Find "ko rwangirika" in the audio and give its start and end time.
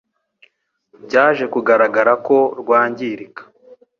2.25-3.41